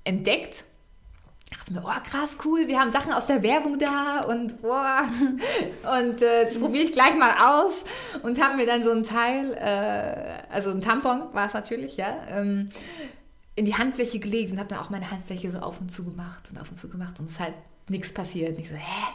entdeckt. 0.03 0.65
Dachte 1.51 1.73
mir, 1.73 1.83
oh 1.83 2.03
krass, 2.03 2.37
cool, 2.45 2.67
wir 2.67 2.79
haben 2.79 2.91
Sachen 2.91 3.11
aus 3.11 3.25
der 3.25 3.41
Werbung 3.41 3.79
da 3.79 4.21
und 4.21 4.61
boah. 4.61 5.03
Und 5.99 6.21
äh, 6.21 6.45
das 6.45 6.59
probiere 6.59 6.83
ich 6.85 6.91
gleich 6.91 7.15
mal 7.17 7.31
aus 7.39 7.83
und 8.21 8.41
habe 8.41 8.55
mir 8.55 8.67
dann 8.67 8.83
so 8.83 8.91
ein 8.91 9.01
Teil, 9.03 9.53
äh, 9.53 10.53
also 10.53 10.69
ein 10.69 10.81
Tampon 10.81 11.33
war 11.33 11.47
es 11.47 11.53
natürlich, 11.53 11.97
ja, 11.97 12.17
ähm, 12.29 12.69
in 13.55 13.65
die 13.65 13.75
Handfläche 13.75 14.19
gelegt 14.19 14.51
und 14.51 14.59
habe 14.59 14.69
dann 14.69 14.79
auch 14.79 14.89
meine 14.89 15.09
Handfläche 15.09 15.49
so 15.49 15.59
auf 15.59 15.81
und 15.81 15.91
zu 15.91 16.05
gemacht 16.05 16.49
und 16.51 16.59
auf 16.59 16.69
und 16.69 16.79
zu 16.79 16.87
gemacht 16.89 17.19
und 17.19 17.25
es 17.25 17.33
ist 17.33 17.39
halt 17.39 17.55
nichts 17.87 18.13
passiert. 18.13 18.55
Und 18.55 18.59
ich 18.59 18.69
so, 18.69 18.75
hä? 18.75 19.13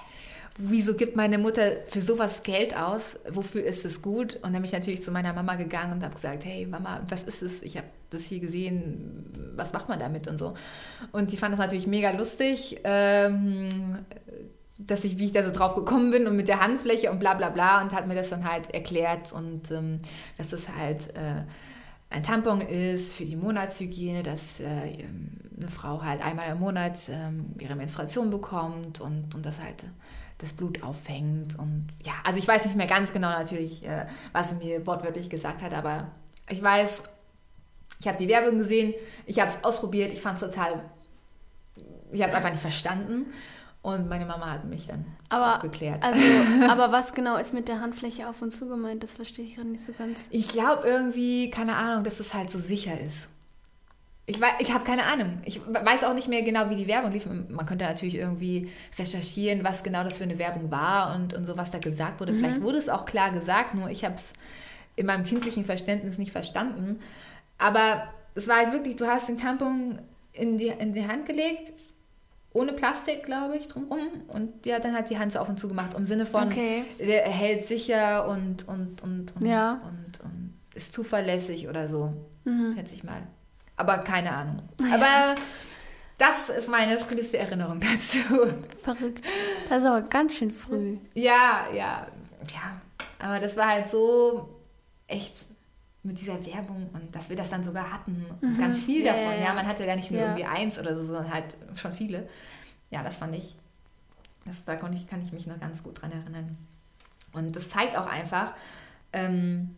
Wieso 0.56 0.94
gibt 0.94 1.16
meine 1.16 1.38
Mutter 1.38 1.72
für 1.88 2.00
sowas 2.00 2.44
Geld 2.44 2.76
aus? 2.76 3.18
Wofür 3.28 3.64
ist 3.64 3.84
es 3.84 4.02
gut? 4.02 4.36
Und 4.36 4.44
dann 4.44 4.52
bin 4.52 4.64
ich 4.64 4.72
natürlich 4.72 5.02
zu 5.02 5.10
meiner 5.10 5.32
Mama 5.32 5.56
gegangen 5.56 5.94
und 5.94 6.04
habe 6.04 6.14
gesagt, 6.14 6.44
hey 6.44 6.64
Mama, 6.64 7.00
was 7.08 7.24
ist 7.24 7.42
es? 7.42 7.60
Ich 7.62 7.76
habe 7.76 7.88
das 8.10 8.26
hier 8.26 8.38
gesehen, 8.38 9.32
was 9.56 9.72
macht 9.72 9.88
man 9.88 9.98
damit 9.98 10.28
und 10.28 10.38
so. 10.38 10.54
Und 11.10 11.32
die 11.32 11.36
fand 11.36 11.52
das 11.52 11.58
natürlich 11.58 11.88
mega 11.88 12.12
lustig, 12.12 12.78
ähm, 12.84 13.68
dass 14.78 15.04
ich, 15.04 15.18
wie 15.18 15.24
ich 15.26 15.32
da 15.32 15.42
so 15.42 15.50
drauf 15.50 15.74
gekommen 15.74 16.12
bin 16.12 16.28
und 16.28 16.36
mit 16.36 16.46
der 16.46 16.60
Handfläche 16.60 17.10
und 17.10 17.18
bla 17.18 17.34
bla 17.34 17.48
bla 17.48 17.82
und 17.82 17.92
hat 17.92 18.06
mir 18.06 18.14
das 18.14 18.30
dann 18.30 18.48
halt 18.48 18.72
erklärt 18.72 19.32
und 19.32 19.72
ähm, 19.72 19.98
dass 20.38 20.50
das 20.50 20.68
halt 20.68 21.08
äh, 21.16 21.42
ein 22.10 22.22
Tampon 22.22 22.60
ist 22.60 23.14
für 23.14 23.24
die 23.24 23.34
Monatshygiene, 23.34 24.22
dass 24.22 24.60
äh, 24.60 24.66
eine 25.56 25.68
Frau 25.68 26.02
halt 26.02 26.24
einmal 26.24 26.48
im 26.50 26.60
Monat 26.60 27.08
ähm, 27.08 27.56
ihre 27.58 27.74
Menstruation 27.74 28.30
bekommt 28.30 29.00
und, 29.00 29.34
und 29.34 29.44
das 29.44 29.60
halt 29.60 29.84
das 30.38 30.52
Blut 30.52 30.82
auffängt. 30.82 31.58
Und 31.58 31.88
ja, 32.04 32.12
also 32.24 32.38
ich 32.38 32.46
weiß 32.46 32.64
nicht 32.66 32.76
mehr 32.76 32.86
ganz 32.86 33.12
genau 33.12 33.30
natürlich, 33.30 33.84
äh, 33.84 34.06
was 34.32 34.50
sie 34.50 34.56
mir 34.56 34.86
wortwörtlich 34.86 35.30
gesagt 35.30 35.62
hat, 35.62 35.74
aber 35.74 36.08
ich 36.48 36.62
weiß, 36.62 37.04
ich 38.00 38.08
habe 38.08 38.18
die 38.18 38.28
Werbung 38.28 38.58
gesehen, 38.58 38.94
ich 39.26 39.40
habe 39.40 39.50
es 39.50 39.62
ausprobiert, 39.64 40.12
ich 40.12 40.20
fand 40.20 40.40
es 40.40 40.48
total, 40.48 40.84
ich 42.12 42.20
habe 42.20 42.30
es 42.30 42.36
einfach 42.36 42.50
nicht 42.50 42.60
verstanden. 42.60 43.26
Und 43.82 44.08
meine 44.08 44.24
Mama 44.24 44.50
hat 44.50 44.64
mich 44.64 44.86
dann 44.86 45.04
Aber, 45.28 45.56
aufgeklärt. 45.56 46.02
also, 46.02 46.18
aber 46.70 46.90
was 46.90 47.12
genau 47.12 47.36
ist 47.36 47.52
mit 47.52 47.68
der 47.68 47.82
Handfläche 47.82 48.26
auf 48.30 48.40
und 48.40 48.50
zu 48.50 48.66
gemeint? 48.66 49.02
Das 49.02 49.12
verstehe 49.12 49.44
ich 49.44 49.56
gerade 49.56 49.68
nicht 49.68 49.84
so 49.84 49.92
ganz. 49.92 50.18
Ich 50.30 50.48
glaube 50.48 50.88
irgendwie, 50.88 51.50
keine 51.50 51.76
Ahnung, 51.76 52.02
dass 52.02 52.18
es 52.18 52.32
halt 52.32 52.50
so 52.50 52.58
sicher 52.58 52.98
ist. 52.98 53.28
Ich, 54.26 54.38
ich 54.58 54.72
habe 54.72 54.84
keine 54.84 55.04
Ahnung. 55.04 55.38
Ich 55.44 55.60
weiß 55.66 56.04
auch 56.04 56.14
nicht 56.14 56.28
mehr 56.28 56.42
genau, 56.42 56.70
wie 56.70 56.76
die 56.76 56.86
Werbung 56.86 57.12
lief. 57.12 57.26
Man 57.26 57.66
könnte 57.66 57.84
natürlich 57.84 58.14
irgendwie 58.14 58.70
recherchieren, 58.98 59.64
was 59.64 59.82
genau 59.84 60.02
das 60.02 60.16
für 60.16 60.24
eine 60.24 60.38
Werbung 60.38 60.70
war 60.70 61.14
und, 61.14 61.34
und 61.34 61.46
so, 61.46 61.56
was 61.58 61.70
da 61.70 61.78
gesagt 61.78 62.20
wurde. 62.20 62.32
Vielleicht 62.32 62.62
wurde 62.62 62.78
es 62.78 62.88
auch 62.88 63.04
klar 63.04 63.32
gesagt, 63.32 63.74
nur 63.74 63.90
ich 63.90 64.02
habe 64.04 64.14
es 64.14 64.32
in 64.96 65.04
meinem 65.06 65.24
kindlichen 65.24 65.64
Verständnis 65.66 66.16
nicht 66.16 66.32
verstanden. 66.32 67.00
Aber 67.58 68.04
es 68.34 68.48
war 68.48 68.56
halt 68.56 68.72
wirklich, 68.72 68.96
du 68.96 69.06
hast 69.06 69.28
den 69.28 69.36
Tampon 69.36 69.98
in 70.32 70.56
die, 70.56 70.68
in 70.68 70.94
die 70.94 71.06
Hand 71.06 71.26
gelegt, 71.26 71.72
ohne 72.54 72.72
Plastik, 72.72 73.24
glaube 73.24 73.56
ich, 73.58 73.68
drumrum. 73.68 74.06
Und 74.28 74.64
die 74.64 74.72
hat 74.72 74.84
dann 74.86 74.94
halt 74.94 75.10
die 75.10 75.18
Hand 75.18 75.32
so 75.32 75.38
auf 75.40 75.48
und 75.50 75.60
zu 75.60 75.68
gemacht, 75.68 75.94
im 75.94 76.06
Sinne 76.06 76.24
von, 76.24 76.44
Okay. 76.44 76.84
der 76.98 77.24
hält 77.28 77.64
sicher 77.66 78.26
und, 78.28 78.66
und, 78.68 79.02
und, 79.02 79.36
und, 79.36 79.46
Ja. 79.46 79.82
und, 79.84 80.20
und 80.24 80.54
ist 80.74 80.94
zuverlässig 80.94 81.68
oder 81.68 81.88
so, 81.88 82.12
Mhm. 82.44 82.74
schätze 82.76 82.94
ich 82.94 83.04
mal. 83.04 83.22
Aber 83.76 83.98
keine 83.98 84.32
Ahnung. 84.32 84.62
Aber 84.92 85.34
das 86.18 86.48
ist 86.48 86.68
meine 86.68 86.98
früheste 86.98 87.38
Erinnerung 87.38 87.80
dazu. 87.80 88.18
Verrückt. 88.82 89.26
Das 89.68 89.80
ist 89.80 89.86
aber 89.86 90.02
ganz 90.02 90.34
schön 90.34 90.50
früh. 90.52 90.96
Ja, 91.14 91.66
ja, 91.74 92.06
ja. 92.52 92.80
Aber 93.18 93.40
das 93.40 93.56
war 93.56 93.66
halt 93.68 93.90
so 93.90 94.48
echt 95.08 95.44
mit 96.04 96.20
dieser 96.20 96.44
Werbung 96.46 96.88
und 96.92 97.14
dass 97.14 97.30
wir 97.30 97.36
das 97.36 97.50
dann 97.50 97.64
sogar 97.64 97.90
hatten. 97.92 98.24
Und 98.42 98.58
Ganz 98.58 98.82
viel 98.82 99.00
Mhm. 99.00 99.06
Ja, 99.06 99.12
davon. 99.14 99.42
ja, 99.42 99.54
man 99.54 99.66
hatte 99.66 99.86
gar 99.86 99.96
nicht 99.96 100.10
nur 100.10 100.20
Ja. 100.20 100.26
irgendwie 100.28 100.44
eins 100.44 100.78
oder 100.78 100.94
so, 100.94 101.04
sondern 101.06 101.32
halt 101.32 101.56
schon 101.74 101.92
viele. 101.92 102.28
Ja, 102.90 103.02
das 103.02 103.16
fand 103.16 103.34
ich, 103.34 103.56
das, 104.44 104.64
da 104.66 104.76
konnte 104.76 104.98
ich, 104.98 105.08
kann 105.08 105.22
ich 105.22 105.32
mich 105.32 105.46
noch 105.46 105.58
ganz 105.58 105.82
gut 105.82 106.00
dran 106.00 106.12
erinnern. 106.12 106.56
Und 107.32 107.56
das 107.56 107.70
zeigt 107.70 107.96
auch 107.96 108.06
einfach, 108.06 108.52
ähm, 109.12 109.76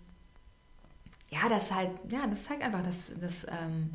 ja, 1.31 1.49
das 1.49 1.73
halt, 1.73 1.91
ja, 2.09 2.27
das 2.29 2.45
zeigt 2.45 2.63
einfach, 2.63 2.83
dass, 2.83 3.13
dass 3.21 3.45
ähm, 3.45 3.91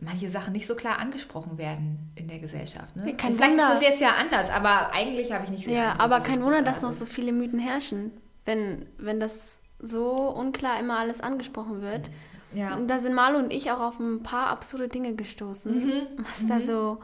manche 0.00 0.28
Sachen 0.28 0.52
nicht 0.52 0.66
so 0.66 0.74
klar 0.74 0.98
angesprochen 0.98 1.56
werden 1.58 2.10
in 2.16 2.28
der 2.28 2.38
Gesellschaft. 2.38 2.94
Ne? 2.96 3.10
Ja, 3.10 3.14
Vielleicht 3.18 3.40
Wunder. 3.40 3.64
ist 3.68 3.74
das 3.74 3.82
jetzt 3.82 4.00
ja 4.00 4.10
anders, 4.18 4.50
aber 4.50 4.92
eigentlich 4.92 5.32
habe 5.32 5.44
ich 5.44 5.50
nicht 5.50 5.64
so 5.64 5.70
Ja, 5.70 5.90
Eindruck, 5.92 6.00
aber 6.00 6.20
kein 6.20 6.42
Wunder, 6.42 6.62
dass 6.62 6.82
noch 6.82 6.92
so 6.92 7.06
viele 7.06 7.32
Mythen 7.32 7.58
herrschen, 7.58 8.10
wenn, 8.44 8.86
wenn 8.98 9.20
das 9.20 9.60
so 9.78 10.10
unklar 10.30 10.78
immer 10.80 10.98
alles 10.98 11.20
angesprochen 11.20 11.80
wird. 11.82 12.10
Ja. 12.52 12.74
Und 12.74 12.88
Da 12.88 12.98
sind 12.98 13.14
Marlo 13.14 13.38
und 13.38 13.52
ich 13.52 13.70
auch 13.70 13.80
auf 13.80 13.98
ein 13.98 14.22
paar 14.22 14.48
absurde 14.48 14.88
Dinge 14.88 15.14
gestoßen, 15.14 15.72
Mhm. 15.84 16.02
was 16.18 16.46
da 16.46 16.60
so 16.60 16.98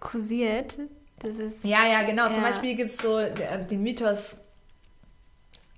kursiert. 0.00 0.78
Das 1.20 1.36
ist 1.38 1.64
Ja, 1.64 1.86
ja, 1.86 2.02
genau. 2.04 2.26
Zum 2.26 2.42
Ja. 2.42 2.48
Beispiel 2.48 2.74
gibt 2.76 2.90
es 2.90 2.98
so 2.98 3.18
äh, 3.18 3.64
den 3.66 3.82
Mythos, 3.82 4.38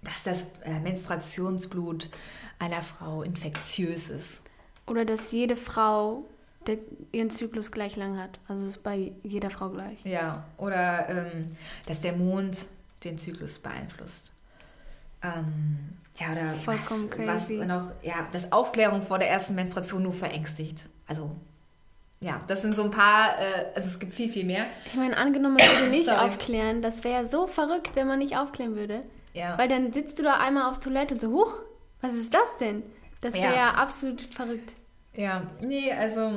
dass 0.07 0.23
das 0.23 0.47
äh, 0.65 0.79
Menstruationsblut 0.81 2.09
einer 2.59 2.83
Frau 2.83 3.23
infektiös 3.23 4.09
ist. 4.09 4.43
Oder 4.87 5.05
dass 5.05 5.33
jede 5.33 5.57
Frau 5.57 6.25
der, 6.67 6.79
ihren 7.13 7.31
Zyklus 7.31 7.71
gleich 7.71 7.97
lang 7.97 8.19
hat. 8.19 8.39
Also 8.49 8.67
ist 8.67 8.83
bei 8.83 9.13
jeder 9.23 9.51
Frau 9.51 9.69
gleich. 9.69 9.99
Ja. 10.05 10.45
Oder 10.57 11.09
ähm, 11.09 11.57
dass 11.87 12.01
der 12.01 12.15
Mond 12.15 12.67
den 13.05 13.19
Zyklus 13.19 13.59
beeinflusst. 13.59 14.33
Ähm, 15.23 15.97
ja, 16.19 16.33
oder 16.33 16.55
Vollkommen 16.55 17.11
was, 17.11 17.49
crazy. 17.49 17.59
was 17.61 17.67
noch, 17.67 17.93
ja, 18.03 18.27
dass 18.33 18.51
Aufklärung 18.53 19.03
vor 19.03 19.19
der 19.19 19.29
ersten 19.29 19.55
Menstruation 19.55 20.03
nur 20.03 20.13
verängstigt. 20.13 20.89
Also, 21.07 21.31
ja, 22.21 22.41
das 22.47 22.63
sind 22.63 22.75
so 22.75 22.85
ein 22.85 22.91
paar, 22.91 23.39
äh, 23.39 23.67
also 23.75 23.89
es 23.89 23.99
gibt 23.99 24.15
viel, 24.15 24.31
viel 24.31 24.45
mehr. 24.45 24.67
Ich 24.87 24.95
meine, 24.95 25.17
angenommen, 25.17 25.57
man 25.57 25.67
würde 25.67 25.91
nicht 25.91 26.07
Sorry. 26.09 26.21
aufklären, 26.21 26.81
das 26.81 27.05
wäre 27.05 27.27
so 27.27 27.47
verrückt, 27.47 27.91
wenn 27.95 28.07
man 28.07 28.19
nicht 28.19 28.37
aufklären 28.37 28.77
würde. 28.77 29.03
Ja. 29.37 29.59
Weil 29.59 29.69
dann 29.69 29.93
sitzt 29.93 30.19
du 30.19 30.23
da 30.23 30.39
einmal 30.39 30.71
auf 30.71 30.81
Toilette 30.81 31.15
und 31.15 31.21
so, 31.21 31.31
huch, 31.31 31.53
was 32.01 32.15
ist 32.15 32.33
das 32.33 32.57
denn? 32.59 32.83
Das 33.21 33.35
wäre 33.35 33.53
Ja. 33.53 33.57
ja. 33.57 33.75
absolut 33.75 34.23
verrückt. 34.35 34.73
Ja, 35.15 35.43
nee, 35.63 35.93
also 35.93 36.33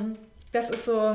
das 0.52 0.70
ist 0.70 0.84
so 0.86 1.14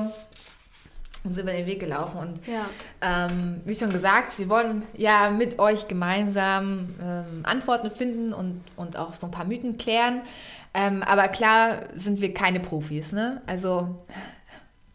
uns 1.24 1.38
über 1.39 1.51
den 1.51 1.65
Weg 1.65 1.80
gelaufen 1.80 2.20
und 2.20 2.39
Ja. 2.48 2.65
ähm, 3.01 3.62
wie 3.65 3.74
schon 3.75 3.89
gesagt, 3.92 4.38
wir 4.38 4.48
wollen 4.50 4.84
ja 4.96 5.32
mit 5.32 5.58
euch 5.60 5.88
gemeinsam 5.88 6.94
ähm, 7.01 7.42
Antworten 7.44 7.89
finden 7.89 8.32
und, 8.34 8.62
und 8.75 8.98
auch 8.98 9.15
so 9.15 9.25
ein 9.27 9.32
paar 9.32 9.46
Mythen 9.46 9.77
klären. 9.77 10.22
Ähm, 10.75 11.01
aber 11.04 11.27
klar 11.30 11.80
sind 11.96 12.22
wir 12.22 12.34
keine 12.34 12.60
Profis, 12.60 13.12
ne? 13.12 13.42
Also 13.48 13.96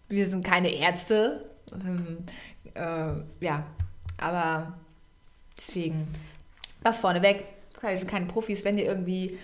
wir 0.09 0.28
sind 0.28 0.44
keine 0.44 0.73
Ärzte. 0.73 1.50
Ähm, 1.73 2.18
äh, 2.75 3.44
ja, 3.44 3.64
aber 4.20 4.75
deswegen 5.56 6.06
das 6.82 7.00
vorneweg. 7.00 7.44
Wir 7.80 7.96
sind 7.96 8.10
keine 8.10 8.26
Profis. 8.26 8.64
Wenn 8.64 8.78
ihr 8.78 8.84
irgendwie 8.84 9.38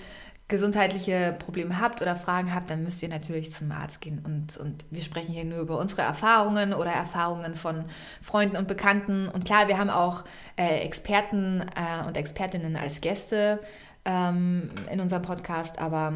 gesundheitliche 0.49 1.35
Probleme 1.39 1.81
habt 1.81 2.03
oder 2.03 2.15
Fragen 2.15 2.55
habt, 2.55 2.71
dann 2.71 2.85
müsst 2.85 3.03
ihr 3.03 3.09
natürlich 3.09 3.53
zum 3.53 3.73
Arzt 3.73 4.01
gehen. 4.01 4.21
Und, 4.25 4.57
und 4.57 4.85
wir 4.91 5.03
sprechen 5.03 5.33
hier 5.33 5.45
nur 5.45 5.59
über 5.59 5.79
unsere 5.79 6.03
Erfahrungen 6.03 6.73
oder 6.73 6.93
Erfahrungen 6.93 7.57
von 7.57 7.85
Freunden 8.23 8.57
und 8.57 8.69
Bekannten. 8.69 9.29
Und 9.29 9.45
klar, 9.45 9.67
wir 9.67 9.79
haben 9.79 9.91
auch 9.91 10.25
äh, 10.57 10.81
Experten 10.81 11.63
äh, 11.75 12.07
und 12.07 12.17
Expertinnen 12.17 12.77
als 12.77 13.01
Gäste 13.01 13.61
ähm, 14.05 14.71
in 14.91 15.01
unserem 15.01 15.23
Podcast, 15.23 15.81
aber 15.81 16.13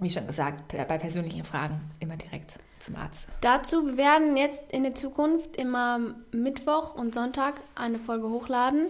wie 0.00 0.10
schon 0.10 0.26
gesagt, 0.26 0.68
bei 0.68 0.98
persönlichen 0.98 1.44
Fragen 1.44 1.80
immer 1.98 2.16
direkt 2.16 2.58
zum 2.78 2.96
Arzt. 2.96 3.28
Dazu, 3.40 3.96
werden 3.96 4.36
jetzt 4.36 4.70
in 4.70 4.82
der 4.82 4.94
Zukunft 4.94 5.56
immer 5.56 6.14
Mittwoch 6.30 6.94
und 6.94 7.14
Sonntag 7.14 7.54
eine 7.74 7.98
Folge 7.98 8.28
hochladen. 8.28 8.88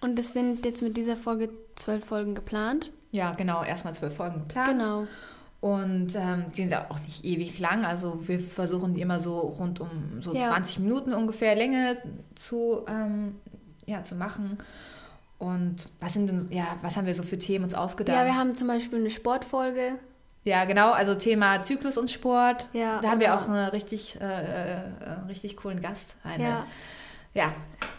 Und 0.00 0.18
es 0.18 0.32
sind 0.32 0.64
jetzt 0.64 0.82
mit 0.82 0.96
dieser 0.96 1.16
Folge 1.16 1.50
zwölf 1.74 2.04
Folgen 2.04 2.34
geplant. 2.34 2.90
Ja, 3.10 3.32
genau, 3.32 3.62
erstmal 3.62 3.94
zwölf 3.94 4.14
Folgen 4.16 4.40
geplant. 4.40 4.70
Genau. 4.78 5.06
Und 5.60 6.14
ähm, 6.16 6.46
die 6.56 6.62
sind 6.62 6.74
auch 6.74 6.98
nicht 7.00 7.22
ewig 7.24 7.58
lang. 7.58 7.84
Also 7.84 8.26
wir 8.26 8.40
versuchen 8.40 8.94
die 8.94 9.02
immer 9.02 9.20
so 9.20 9.38
rund 9.40 9.78
um 9.80 10.22
so 10.22 10.34
Ja. 10.34 10.48
20 10.48 10.78
Minuten 10.78 11.12
ungefähr 11.12 11.54
Länge 11.54 11.98
zu, 12.34 12.84
ähm, 12.88 13.36
ja, 13.84 14.02
zu 14.02 14.14
machen. 14.14 14.56
Und 15.38 15.88
was 16.00 16.14
sind 16.14 16.28
denn, 16.28 16.46
ja, 16.50 16.64
was 16.82 16.96
haben 16.96 17.06
wir 17.06 17.14
so 17.14 17.22
für 17.22 17.38
Themen 17.38 17.64
uns 17.64 17.74
ausgedacht? 17.74 18.16
Ja, 18.16 18.24
wir 18.24 18.36
haben 18.36 18.54
zum 18.54 18.68
Beispiel 18.68 18.98
eine 19.00 19.10
Sportfolge. 19.10 19.98
ja, 20.44 20.64
genau, 20.64 20.92
also 20.92 21.14
Thema 21.14 21.62
Zyklus 21.62 21.98
und 21.98 22.10
Sport. 22.10 22.68
Ja, 22.72 23.00
da 23.02 23.10
haben 23.10 23.20
wir 23.20 23.26
oder- 23.28 23.42
auch 23.42 23.48
einen 23.48 23.68
richtig, 23.70 24.18
äh, 24.20 24.24
äh, 24.24 24.72
äh, 24.72 25.10
richtig 25.28 25.56
coolen 25.58 25.82
Gast. 25.82 26.16
Eine, 26.24 26.44
Ja, 26.44 26.66
ja. 27.34 27.52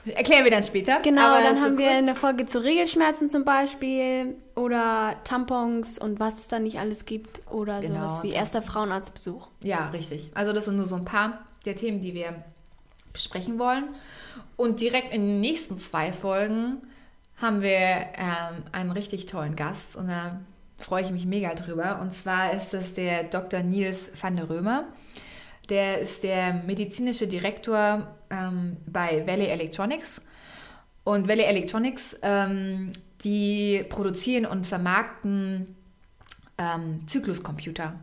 erklären 0.05 0.43
wir 0.43 0.51
dann 0.51 0.63
später. 0.63 0.99
genau. 1.01 1.21
Aber 1.21 1.43
dann 1.43 1.61
haben 1.61 1.77
wir 1.77 1.91
eine 1.91 2.15
Folge 2.15 2.45
zu 2.45 2.63
Regelschmerzen 2.63 3.29
zum 3.29 3.45
Beispiel. 3.45 4.35
Oder 4.55 5.15
Tampons 5.23 5.97
und 5.97 6.19
was 6.19 6.39
es 6.41 6.47
da 6.47 6.59
nicht 6.59 6.79
alles 6.79 7.05
gibt. 7.05 7.41
Oder 7.51 7.81
Genau, 7.81 8.07
sowas 8.07 8.23
wie 8.23 8.31
erster 8.31 8.61
Frauenarztbesuch. 8.61 9.49
Ja, 9.63 9.89
richtig. 9.89 10.31
Also 10.33 10.53
das 10.53 10.65
sind 10.65 10.75
nur 10.75 10.85
so 10.85 10.95
ein 10.95 11.05
paar 11.05 11.45
der 11.65 11.75
Themen, 11.75 12.01
die 12.01 12.13
wir 12.13 12.43
besprechen 13.13 13.59
wollen. 13.59 13.89
Und 14.55 14.81
direkt 14.81 15.13
in 15.13 15.21
den 15.21 15.39
nächsten 15.39 15.79
zwei 15.79 16.11
Folgen 16.11 16.81
haben 17.37 17.61
wir 17.61 17.69
ähm, 17.71 18.63
einen 18.71 18.91
richtig 18.91 19.25
tollen 19.25 19.55
Gast 19.55 19.95
und 19.95 20.07
da 20.07 20.39
freue 20.77 21.03
ich 21.03 21.11
mich 21.11 21.25
mega 21.25 21.53
drüber. 21.53 21.99
Und 22.01 22.13
zwar 22.13 22.53
ist 22.53 22.73
es 22.73 22.93
der 22.93 23.23
Dr. 23.23 23.61
Nils 23.61 24.11
van 24.19 24.35
der 24.35 24.49
Römer. 24.49 24.85
Der 25.69 25.99
ist 25.99 26.23
der 26.23 26.53
medizinische 26.53 27.27
Direktor 27.27 28.07
ähm, 28.31 28.77
bei 28.87 29.25
Valley 29.27 29.47
Electronics. 29.47 30.21
Und 31.03 31.27
Valley 31.27 31.43
Electronics, 31.43 32.17
ähm, 32.21 32.91
die 33.23 33.85
produzieren 33.89 34.45
und 34.45 34.67
vermarkten 34.67 35.75
ähm, 36.57 37.07
Zykluscomputer. 37.07 37.93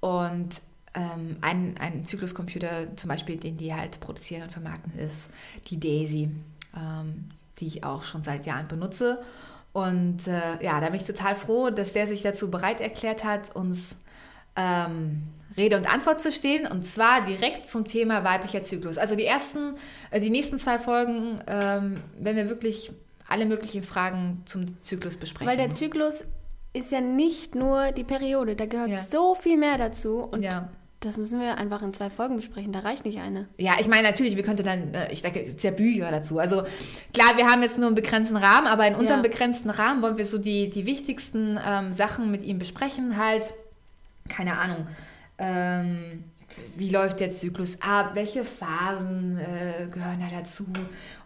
Und 0.00 0.60
ähm, 0.94 1.36
ein, 1.40 1.74
ein 1.78 2.04
Zykluscomputer, 2.04 2.96
zum 2.96 3.08
Beispiel, 3.08 3.36
den 3.36 3.56
die 3.56 3.74
halt 3.74 4.00
produzieren 4.00 4.42
und 4.42 4.52
vermarkten, 4.52 4.98
ist 4.98 5.30
die 5.68 5.80
Daisy, 5.80 6.30
ähm, 6.76 7.26
die 7.58 7.66
ich 7.66 7.84
auch 7.84 8.04
schon 8.04 8.22
seit 8.22 8.46
Jahren 8.46 8.68
benutze. 8.68 9.22
Und 9.72 10.26
äh, 10.26 10.62
ja, 10.62 10.80
da 10.80 10.86
bin 10.86 10.94
ich 10.94 11.04
total 11.04 11.34
froh, 11.34 11.70
dass 11.70 11.92
der 11.92 12.06
sich 12.06 12.22
dazu 12.22 12.50
bereit 12.50 12.80
erklärt 12.80 13.24
hat, 13.24 13.54
uns 13.54 13.96
ähm, 14.56 15.22
Rede 15.56 15.76
und 15.76 15.92
Antwort 15.92 16.20
zu 16.20 16.30
stehen. 16.32 16.66
Und 16.66 16.86
zwar 16.86 17.24
direkt 17.24 17.68
zum 17.68 17.84
Thema 17.84 18.24
weiblicher 18.24 18.62
Zyklus. 18.62 18.98
Also 18.98 19.16
die 19.16 19.24
ersten, 19.26 19.74
äh, 20.10 20.20
die 20.20 20.30
nächsten 20.30 20.58
zwei 20.58 20.78
Folgen, 20.78 21.40
ähm, 21.46 22.00
wenn 22.18 22.36
wir 22.36 22.48
wirklich 22.48 22.92
alle 23.28 23.44
möglichen 23.46 23.82
Fragen 23.82 24.42
zum 24.46 24.80
Zyklus 24.82 25.16
besprechen. 25.16 25.48
Weil 25.50 25.56
der 25.56 25.70
Zyklus 25.70 26.24
ist 26.72 26.92
ja 26.92 27.00
nicht 27.00 27.54
nur 27.54 27.92
die 27.92 28.04
Periode. 28.04 28.56
Da 28.56 28.66
gehört 28.66 28.88
Ja. 28.90 28.98
so 29.04 29.34
viel 29.34 29.56
mehr 29.58 29.78
dazu. 29.78 30.18
Und 30.20 30.42
ja. 30.44 30.68
das 31.00 31.16
müssen 31.16 31.40
wir 31.40 31.56
einfach 31.58 31.82
in 31.82 31.92
zwei 31.92 32.08
Folgen 32.08 32.36
besprechen. 32.36 32.72
Da 32.72 32.80
reicht 32.80 33.04
nicht 33.04 33.18
eine. 33.20 33.48
Ja, 33.58 33.72
ich 33.80 33.88
meine 33.88 34.06
natürlich, 34.08 34.36
wir 34.36 34.44
könnten 34.44 34.64
dann, 34.64 34.94
äh, 34.94 35.10
ich 35.12 35.22
denke, 35.22 35.40
es 35.40 35.48
gibt 35.48 35.62
ja 35.62 35.70
Bücher 35.72 36.10
dazu. 36.10 36.38
Also 36.38 36.62
klar, 37.12 37.36
wir 37.36 37.46
haben 37.46 37.62
jetzt 37.62 37.78
nur 37.78 37.86
einen 37.88 37.96
begrenzten 37.96 38.36
Rahmen, 38.36 38.66
aber 38.66 38.86
in 38.86 38.94
unserem 38.94 39.22
Ja. 39.24 39.28
begrenzten 39.28 39.70
Rahmen 39.70 40.02
wollen 40.02 40.18
wir 40.18 40.26
so 40.26 40.38
die, 40.38 40.70
die 40.70 40.86
wichtigsten 40.86 41.58
ähm, 41.66 41.92
Sachen 41.92 42.30
mit 42.30 42.42
ihm 42.44 42.58
besprechen. 42.58 43.16
Halt, 43.16 43.52
keine 44.28 44.58
Ahnung, 44.58 44.86
ähm, 45.38 46.24
wie 46.76 46.90
läuft 46.90 47.20
der 47.20 47.30
Zyklus 47.30 47.80
ab, 47.82 48.12
welche 48.14 48.44
Phasen 48.44 49.38
äh, 49.38 49.86
gehören 49.86 50.20
da 50.20 50.34
dazu 50.34 50.66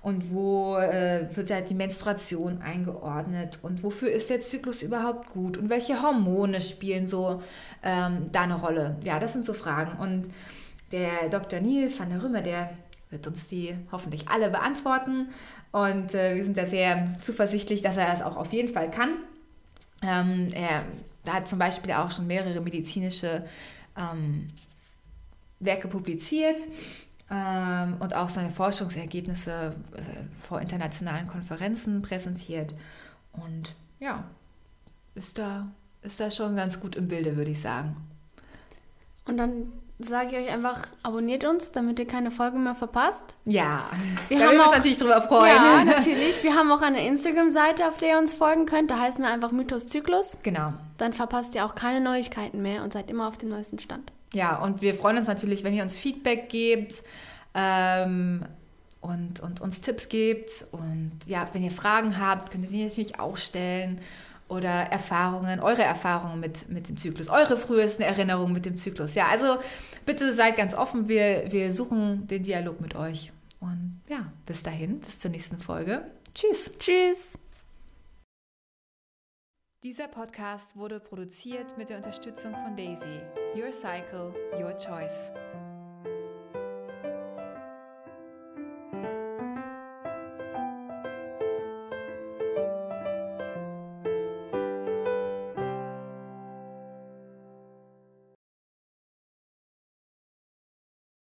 und 0.03 0.31
wo 0.31 0.77
äh, 0.77 1.29
wird 1.35 1.51
halt 1.51 1.71
die 1.71 1.75
Menstruation 1.75 2.61
eingeordnet 2.61 3.61
und 3.63 3.83
wofür 3.83 4.11
ist 4.11 4.31
der 4.31 4.41
Zyklus 4.41 4.83
überhaupt 4.83 5.31
gut 5.31 5.57
und 5.57 5.71
welche 5.71 6.03
Hormone 6.03 6.61
spielen 6.61 7.07
so 7.09 7.41
ähm, 7.83 8.31
da 8.33 8.43
eine 8.43 8.57
Rolle. 8.57 8.97
Ja, 9.05 9.21
das 9.21 9.33
sind 9.33 9.47
so 9.47 9.53
Fragen. 9.53 9.99
Und 9.99 10.27
der 10.91 11.29
Dr. 11.31 11.61
Nils 11.61 11.99
van 12.01 12.11
der 12.11 12.23
Rümmer, 12.23 12.43
der 12.43 12.71
wird 13.11 13.27
uns 13.27 13.47
die 13.47 13.77
hoffentlich 13.93 14.29
alle 14.29 14.51
beantworten. 14.51 15.29
Und 15.71 16.15
äh, 16.15 16.35
wir 16.35 16.45
sind 16.45 16.57
da 16.57 16.67
sehr 16.67 17.07
zuversichtlich, 17.21 17.83
dass 17.83 17.97
er 17.97 18.07
das 18.07 18.23
auch 18.23 18.37
auf 18.37 18.53
jeden 18.53 18.73
Fall 18.73 18.91
kann. 18.91 19.11
Ähm, 20.03 20.49
er 20.53 20.83
hat 21.31 21.49
zum 21.49 21.59
Beispiel 21.59 21.93
auch 21.93 22.11
schon 22.11 22.27
mehrere 22.27 22.61
medizinische 22.61 23.45
ähm, 23.97 24.49
Werke 25.61 25.89
publiziert 25.89 26.61
ähm, 27.31 27.97
und 28.01 28.15
auch 28.15 28.29
seine 28.29 28.51
Forschungsergebnisse 28.51 29.75
äh, 29.95 30.01
vor 30.47 30.61
internationalen 30.61 31.29
Konferenzen 31.29 32.03
präsentiert. 32.03 32.75
Und 33.33 33.75
ja, 34.01 34.25
ist 35.15 35.39
da, 35.39 35.69
ist 36.03 36.21
da 36.21 36.31
schon 36.31 36.57
ganz 36.57 36.81
gut 36.81 36.97
im 36.97 37.09
Bilde, 37.09 37.37
würde 37.37 37.53
ich 37.53 37.61
sagen. 37.61 37.97
Und 39.25 39.37
dann 39.37 39.73
sage 39.99 40.31
ich 40.31 40.47
euch 40.47 40.53
einfach, 40.53 40.81
abonniert 41.03 41.45
uns, 41.45 41.71
damit 41.71 41.99
ihr 42.01 42.07
keine 42.07 42.31
Folge 42.31 42.59
mehr 42.59 42.75
verpasst. 42.75 43.25
Ja, 43.45 43.89
wir 44.29 44.39
da 44.39 44.47
haben 44.47 44.57
wir 44.57 44.65
uns 44.65 44.73
natürlich 44.73 44.99
drüber 44.99 45.23
freuen. 45.23 45.55
Ja, 45.55 45.85
natürlich. 45.87 46.43
Wir 46.43 46.55
haben 46.55 46.73
auch 46.73 46.83
eine 46.83 47.07
Instagram-Seite, 47.07 47.89
auf 47.89 47.99
der 47.99 48.11
ihr 48.11 48.19
uns 48.19 48.35
folgen 48.35 48.67
könnt. 48.67 48.91
Da 48.91 48.99
heißen 48.99 49.23
wir 49.23 49.31
einfach 49.31 49.53
Mythos 49.53 49.87
Zyklus. 49.87 50.37
Genau. 50.43 50.71
Dann 51.03 51.15
verpasst 51.15 51.57
ihr 51.57 51.67
auch 51.67 51.75
keine 51.75 52.01
Neuigkeiten 52.01 52.63
mehr 52.63 52.85
und 52.85 52.93
seid 52.93 53.11
immer 53.11 53.27
auf 53.27 53.37
dem 53.37 53.49
neuesten 53.49 53.81
Stand. 53.81 54.13
Ja, 54.35 54.63
und 54.63 54.83
wir 54.83 54.95
freuen 54.95 55.19
uns 55.19 55.27
natürlich, 55.27 55.65
wenn 55.65 55.75
ihr 55.75 55.83
uns 55.83 55.99
Feedback 55.99 56.49
gebt 56.49 57.03
ähm, 57.55 58.45
und, 59.01 59.41
und 59.41 59.61
uns 59.61 59.81
Tipps 59.81 60.09
gebt. 60.09 60.65
Und 60.71 61.11
ja, 61.27 61.49
wenn 61.53 61.65
ihr 61.65 61.73
Fragen 61.73 62.21
habt, 62.21 62.53
könnt 62.53 62.63
ihr 62.67 62.71
die 62.71 62.85
natürlich 62.85 63.19
auch 63.19 63.37
stellen. 63.37 64.01
Oder 64.47 64.71
Erfahrungen, 64.71 65.59
eure 65.59 65.83
Erfahrungen 65.83 66.39
mit, 66.39 66.69
mit 66.69 66.89
dem 66.89 66.97
Zyklus, 66.97 67.29
eure 67.29 67.57
frühesten 67.57 68.05
Erinnerungen 68.05 68.53
mit 68.53 68.65
dem 68.65 68.77
Zyklus. 68.77 69.17
Ja, 69.17 69.27
also 69.27 69.57
bitte 70.07 70.33
seid 70.33 70.57
ganz 70.57 70.73
offen. 70.73 71.09
Wir, 71.09 71.51
wir 71.51 71.73
suchen 71.73 72.29
den 72.29 72.45
Dialog 72.45 72.81
mit 72.81 72.95
euch. 72.95 73.33
Und 73.59 74.03
ja, 74.09 74.33
bis 74.47 74.63
dahin, 74.63 75.01
bis 75.01 75.19
zur 75.19 75.33
nächsten 75.33 75.61
Folge. 75.61 76.07
Tschüss. 76.33 76.71
Tschüss! 76.79 77.33
Dieser 79.83 80.07
Podcast 80.07 80.77
wurde 80.77 81.01
produziert 81.01 81.77
mit 81.77 81.89
der 81.89 81.97
Unterstützung 81.97 82.55
von 82.55 82.77
Daisy. 82.77 83.21
Your 83.57 83.73
Cycle, 83.73 84.33
Your 84.57 84.77
Choice. 84.79 85.33